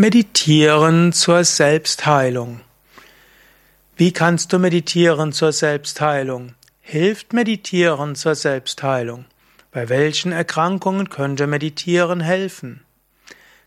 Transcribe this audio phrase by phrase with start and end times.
[0.00, 2.62] Meditieren zur Selbstheilung.
[3.96, 6.54] Wie kannst du meditieren zur Selbstheilung?
[6.80, 9.26] Hilft Meditieren zur Selbstheilung?
[9.72, 12.80] Bei welchen Erkrankungen könnte Meditieren helfen?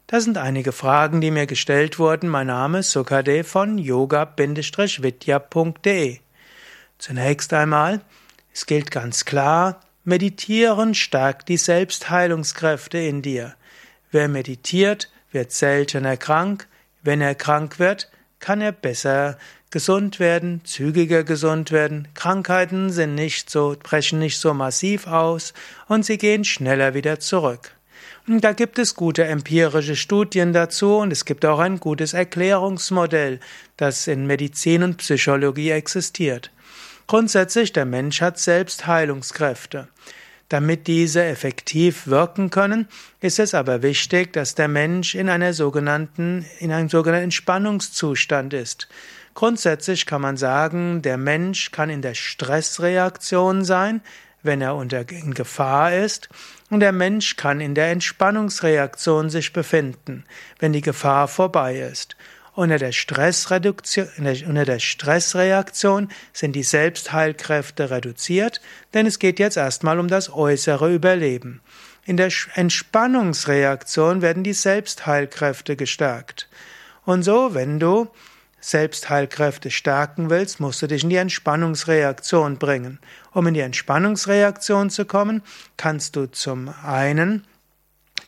[0.07, 2.29] Das sind einige Fragen, die mir gestellt wurden.
[2.29, 6.17] Mein Name ist Sukade von yoga-vidya.de.
[6.97, 8.01] Zunächst einmal,
[8.51, 13.53] es gilt ganz klar, Meditieren stärkt die Selbstheilungskräfte in dir.
[14.09, 16.67] Wer meditiert, wird seltener krank.
[17.01, 19.37] Wenn er krank wird, kann er besser
[19.71, 22.07] gesund werden, zügiger gesund werden.
[22.13, 25.53] Krankheiten sind nicht so, brechen nicht so massiv aus
[25.87, 27.71] und sie gehen schneller wieder zurück.
[28.27, 33.39] Und da gibt es gute empirische Studien dazu und es gibt auch ein gutes Erklärungsmodell,
[33.75, 36.51] das in Medizin und Psychologie existiert.
[37.07, 39.89] Grundsätzlich, der Mensch hat selbst Heilungskräfte.
[40.49, 42.87] Damit diese effektiv wirken können,
[43.21, 48.87] ist es aber wichtig, dass der Mensch in einer sogenannten, in einem sogenannten Entspannungszustand ist.
[49.33, 54.01] Grundsätzlich kann man sagen, der Mensch kann in der Stressreaktion sein,
[54.43, 56.29] wenn er unter in Gefahr ist,
[56.69, 60.25] und der Mensch kann in der Entspannungsreaktion sich befinden,
[60.59, 62.15] wenn die Gefahr vorbei ist.
[62.55, 62.91] Unter der,
[64.47, 68.61] unter der Stressreaktion sind die Selbstheilkräfte reduziert,
[68.93, 71.61] denn es geht jetzt erstmal um das äußere Überleben.
[72.05, 76.47] In der Entspannungsreaktion werden die Selbstheilkräfte gestärkt.
[77.05, 78.09] Und so, wenn du
[78.59, 82.99] Selbstheilkräfte stärken willst, musst du dich in die Entspannungsreaktion bringen.
[83.33, 85.41] Um in die Entspannungsreaktion zu kommen,
[85.75, 87.45] kannst du zum einen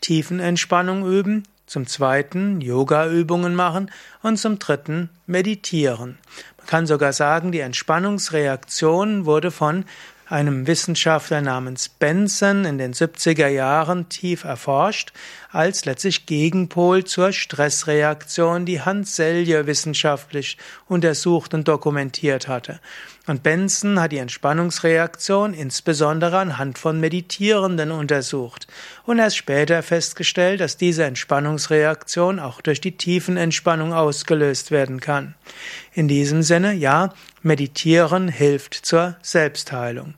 [0.02, 6.18] Tiefenentspannung üben, zum zweiten Yoga-Übungen machen und zum dritten meditieren.
[6.58, 9.86] Man kann sogar sagen, die Entspannungsreaktion wurde von
[10.28, 15.14] einem Wissenschaftler namens Benson in den 70er Jahren tief erforscht,
[15.52, 22.80] als letztlich Gegenpol zur Stressreaktion, die Hans Selye wissenschaftlich untersucht und dokumentiert hatte.
[23.28, 28.68] Und Benson hat die Entspannungsreaktion insbesondere anhand von Meditierenden untersucht
[29.06, 35.34] und erst später festgestellt, dass diese Entspannungsreaktion auch durch die Tiefenentspannung ausgelöst werden kann.
[35.94, 40.14] In diesem Sinne, ja, Meditieren hilft zur Selbstheilung.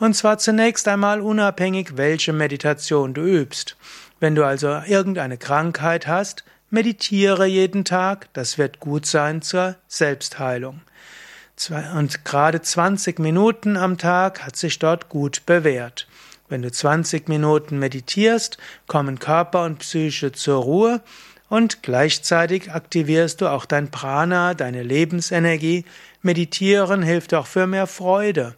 [0.00, 3.76] Und zwar zunächst einmal unabhängig, welche Meditation du übst.
[4.18, 10.80] Wenn du also irgendeine Krankheit hast, meditiere jeden Tag, das wird gut sein zur Selbstheilung.
[11.68, 16.06] Und gerade 20 Minuten am Tag hat sich dort gut bewährt.
[16.48, 18.56] Wenn du 20 Minuten meditierst,
[18.86, 21.02] kommen Körper und Psyche zur Ruhe
[21.50, 25.84] und gleichzeitig aktivierst du auch dein Prana, deine Lebensenergie.
[26.22, 28.56] Meditieren hilft auch für mehr Freude.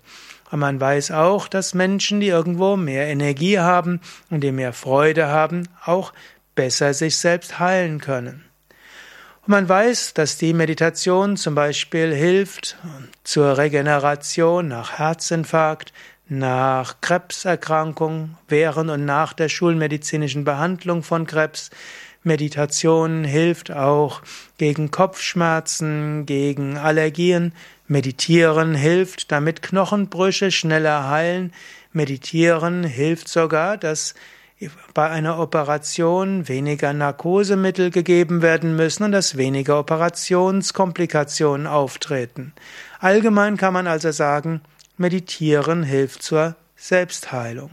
[0.50, 5.28] Und man weiß auch, dass Menschen, die irgendwo mehr Energie haben und die mehr Freude
[5.28, 6.12] haben, auch
[6.54, 8.44] besser sich selbst heilen können.
[9.42, 12.76] Und man weiß, dass die Meditation zum Beispiel hilft
[13.24, 15.92] zur Regeneration nach Herzinfarkt,
[16.28, 21.70] nach Krebserkrankung, während und nach der schulmedizinischen Behandlung von Krebs,
[22.24, 24.22] Meditation hilft auch
[24.56, 27.52] gegen Kopfschmerzen, gegen Allergien.
[27.88, 31.52] Meditieren hilft, damit Knochenbrüche schneller heilen.
[31.92, 34.14] Meditieren hilft sogar, dass
[34.94, 42.52] bei einer Operation weniger Narkosemittel gegeben werden müssen und dass weniger Operationskomplikationen auftreten.
[42.98, 44.60] Allgemein kann man also sagen,
[44.96, 47.70] Meditieren hilft zur Selbstheilung.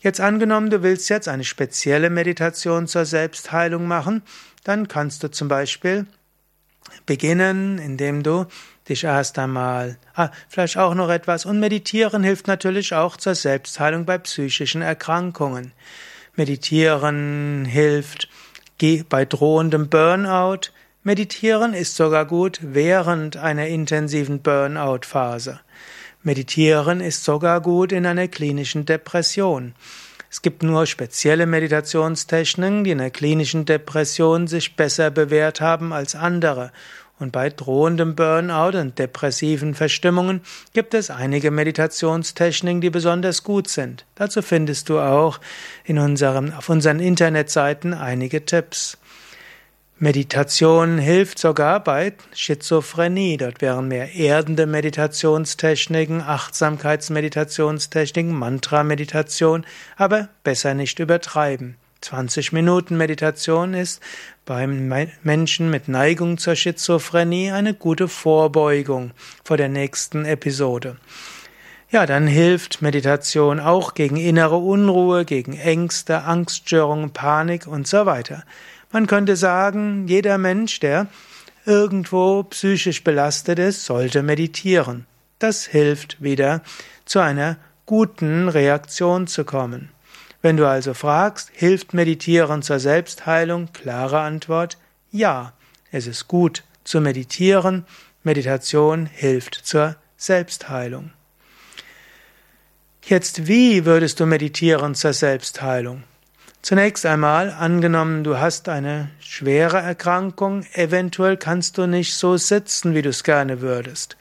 [0.00, 4.22] Jetzt angenommen, du willst jetzt eine spezielle Meditation zur Selbstheilung machen,
[4.62, 6.06] dann kannst du zum Beispiel
[7.06, 8.46] beginnen, indem du
[8.88, 14.04] dich erst einmal, ah, vielleicht auch noch etwas, und meditieren hilft natürlich auch zur Selbstheilung
[14.04, 15.72] bei psychischen Erkrankungen.
[16.36, 18.28] Meditieren hilft
[19.08, 20.70] bei drohendem Burnout.
[21.02, 25.60] Meditieren ist sogar gut während einer intensiven Burnout-Phase.
[26.22, 29.74] Meditieren ist sogar gut in einer klinischen Depression.
[30.28, 36.14] Es gibt nur spezielle Meditationstechniken, die in einer klinischen Depression sich besser bewährt haben als
[36.14, 36.72] andere.
[37.18, 40.42] Und bei drohendem Burnout und depressiven Verstimmungen
[40.74, 44.04] gibt es einige Meditationstechniken, die besonders gut sind.
[44.16, 45.40] Dazu findest du auch
[45.84, 48.98] in unserem, auf unseren Internetseiten einige Tipps.
[49.98, 53.38] Meditation hilft sogar bei Schizophrenie.
[53.38, 59.64] Dort wären mehr erdende Meditationstechniken, Achtsamkeitsmeditationstechniken, Mantra-Meditation,
[59.96, 61.78] aber besser nicht übertreiben.
[62.06, 64.00] 20 Minuten Meditation ist
[64.44, 64.92] beim
[65.24, 69.10] Menschen mit Neigung zur Schizophrenie eine gute Vorbeugung
[69.42, 70.98] vor der nächsten Episode.
[71.90, 78.44] Ja, dann hilft Meditation auch gegen innere Unruhe, gegen Ängste, Angststörungen, Panik und so weiter.
[78.92, 81.08] Man könnte sagen, jeder Mensch, der
[81.64, 85.06] irgendwo psychisch belastet ist, sollte meditieren.
[85.40, 86.62] Das hilft wieder
[87.04, 89.90] zu einer guten Reaktion zu kommen.
[90.46, 93.72] Wenn du also fragst, hilft Meditieren zur Selbstheilung?
[93.72, 94.78] Klare Antwort,
[95.10, 95.54] ja.
[95.90, 97.84] Es ist gut zu meditieren.
[98.22, 101.10] Meditation hilft zur Selbstheilung.
[103.04, 106.04] Jetzt, wie würdest du meditieren zur Selbstheilung?
[106.62, 113.02] Zunächst einmal, angenommen, du hast eine schwere Erkrankung, eventuell kannst du nicht so sitzen, wie
[113.02, 114.16] du es gerne würdest.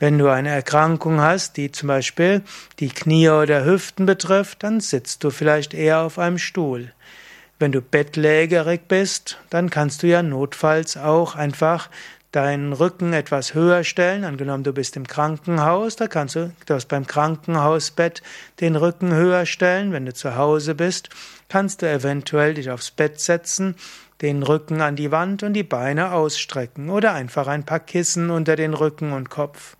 [0.00, 2.40] Wenn du eine Erkrankung hast, die zum Beispiel
[2.78, 6.92] die Knie oder Hüften betrifft, dann sitzt du vielleicht eher auf einem Stuhl.
[7.58, 11.90] Wenn du bettlägerig bist, dann kannst du ja notfalls auch einfach
[12.32, 14.24] deinen Rücken etwas höher stellen.
[14.24, 18.22] Angenommen, du bist im Krankenhaus, da kannst du das beim Krankenhausbett
[18.60, 19.92] den Rücken höher stellen.
[19.92, 21.10] Wenn du zu Hause bist,
[21.50, 23.74] kannst du eventuell dich aufs Bett setzen,
[24.22, 28.56] den Rücken an die Wand und die Beine ausstrecken oder einfach ein paar Kissen unter
[28.56, 29.76] den Rücken und Kopf.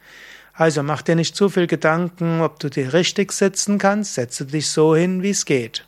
[0.54, 4.69] Also mach dir nicht zu viel Gedanken, ob du dir richtig sitzen kannst, setze dich
[4.69, 5.87] so hin, wie es geht.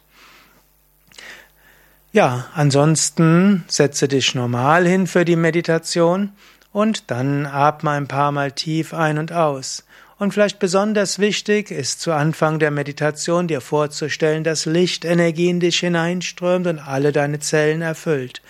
[2.13, 6.33] Ja, ansonsten setze dich normal hin für die Meditation
[6.71, 9.85] und dann atme ein paar Mal tief ein und aus.
[10.19, 15.81] Und vielleicht besonders wichtig ist zu Anfang der Meditation dir vorzustellen, dass Lichtenergie in dich
[15.81, 18.43] hineinströmt und alle deine Zellen erfüllt.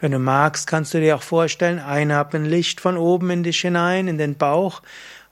[0.00, 4.08] Wenn du magst, kannst du dir auch vorstellen, einatmen Licht von oben in dich hinein,
[4.08, 4.82] in den Bauch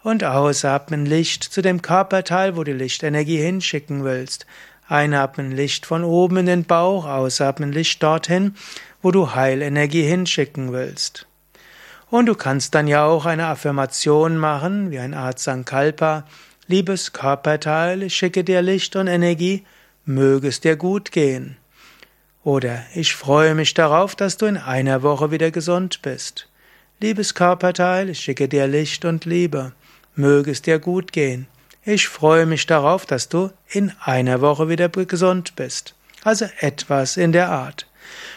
[0.02, 4.46] und ausatmen Licht zu dem Körperteil, wo du Lichtenergie hinschicken willst.
[4.88, 8.54] Einatmen Licht von oben in den Bauch, ausatmen Licht dorthin,
[9.02, 11.26] wo du Heilenergie hinschicken willst.
[12.10, 16.24] Und du kannst dann ja auch eine Affirmation machen, wie ein Art Sankalpa.
[16.66, 19.64] Liebes Körperteil, ich schicke dir Licht und Energie,
[20.04, 21.56] möge es dir gut gehen.
[22.42, 26.48] Oder ich freue mich darauf, dass du in einer Woche wieder gesund bist.
[26.98, 29.72] Liebes Körperteil, ich schicke dir Licht und Liebe,
[30.16, 31.46] möge es dir gut gehen.
[31.84, 35.94] Ich freue mich darauf, dass du in einer Woche wieder gesund bist.
[36.24, 37.86] Also etwas in der Art.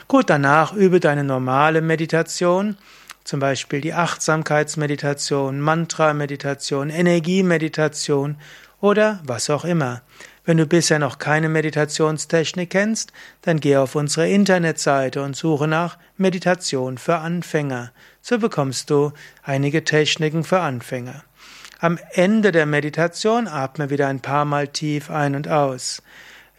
[0.08, 2.78] Gut, danach übe deine normale Meditation,
[3.24, 8.38] zum Beispiel die Achtsamkeitsmeditation, Mantra-Meditation, Energiemeditation
[8.81, 10.02] oder was auch immer.
[10.46, 15.98] Wenn du bisher noch keine Meditationstechnik kennst, dann geh auf unsere Internetseite und suche nach
[16.18, 17.92] Meditation für Anfänger.
[18.22, 21.24] So bekommst du einige Techniken für Anfänger.
[21.80, 26.02] Am Ende der Meditation atme wieder ein paar Mal tief ein und aus.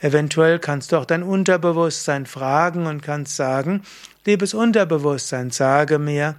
[0.00, 3.82] Eventuell kannst du auch dein Unterbewusstsein fragen und kannst sagen,
[4.24, 6.36] liebes Unterbewusstsein, sage mir,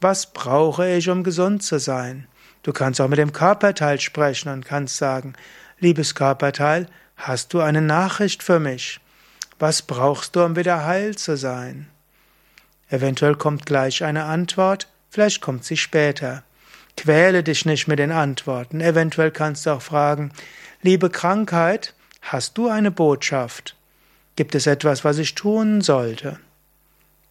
[0.00, 2.26] was brauche ich, um gesund zu sein?
[2.62, 5.34] Du kannst auch mit dem Körperteil sprechen und kannst sagen,
[5.78, 6.86] liebes Körperteil,
[7.16, 9.00] hast du eine Nachricht für mich?
[9.58, 11.88] Was brauchst du, um wieder heil zu sein?
[12.90, 16.42] Eventuell kommt gleich eine Antwort, vielleicht kommt sie später.
[16.96, 18.80] Quäle dich nicht mit den Antworten.
[18.80, 20.32] Eventuell kannst du auch fragen,
[20.82, 23.76] liebe Krankheit, hast du eine Botschaft?
[24.36, 26.38] Gibt es etwas, was ich tun sollte?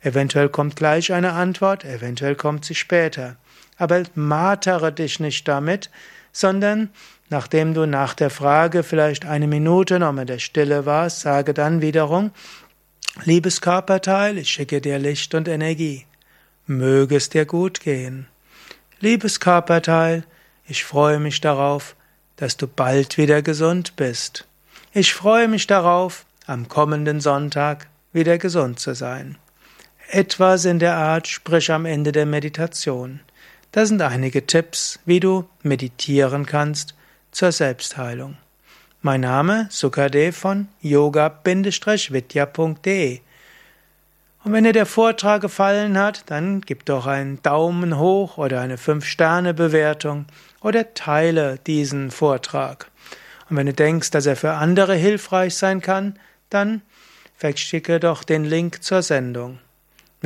[0.08, 3.36] Eventuell kommt gleich eine Antwort, eventuell kommt sie später.
[3.78, 5.90] Aber martere dich nicht damit,
[6.32, 6.92] sondern
[7.30, 11.82] nachdem du nach der Frage vielleicht eine Minute noch in der Stille warst, sage dann
[11.82, 12.32] wiederum,
[13.26, 16.06] liebes Körperteil, ich schicke dir Licht und Energie.
[16.68, 18.28] Möge es dir gut gehen.
[19.02, 20.24] Liebes Körperteil,
[20.66, 21.98] ich freue mich darauf,
[22.38, 24.48] dass du bald wieder gesund bist.
[24.94, 29.38] Ich freue mich darauf, am kommenden Sonntag wieder gesund zu sein.
[30.10, 33.20] Etwas in der Art sprich am Ende der Meditation.
[33.74, 36.96] Das sind einige Tipps, wie du meditieren kannst
[37.32, 38.38] zur Selbstheilung.
[39.02, 41.52] Mein Name Sukadev von yoga-vidya.de
[44.46, 48.78] und wenn dir der Vortrag gefallen hat, dann gib doch einen Daumen hoch oder eine
[48.78, 50.26] 5-Sterne-Bewertung
[50.62, 52.90] oder teile diesen Vortrag.
[53.50, 56.18] Und wenn du denkst, dass er für andere hilfreich sein kann,
[56.50, 56.82] dann
[57.36, 59.60] verschicke doch den Link zur Sendung.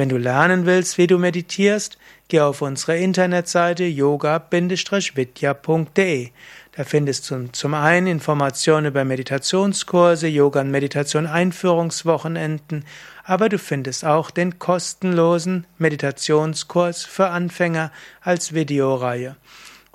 [0.02, 6.30] Wenn du lernen willst, wie du meditierst, geh auf unsere Internetseite yoga-vidya.de.
[6.72, 12.84] Da findest du zum einen Informationen über Meditationskurse, Yoga und Meditation Einführungswochenenden,
[13.26, 17.92] aber du findest auch den kostenlosen Meditationskurs für Anfänger
[18.22, 19.36] als Videoreihe.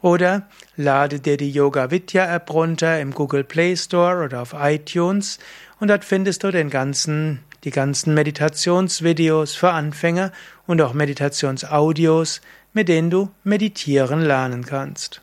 [0.01, 5.41] Oder lade dir die Yoga Vidya App runter im Google Play Store oder auf iTunes
[5.81, 10.31] und dort findest du den ganzen, die ganzen Meditationsvideos für Anfänger
[10.69, 12.41] und auch Meditationsaudios,
[12.73, 15.21] mit denen du meditieren lernen kannst.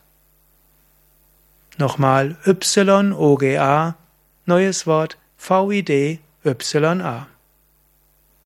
[1.78, 3.96] Nochmal Y-O-G-A,
[4.46, 7.28] neues Wort V-I-D-Y-A.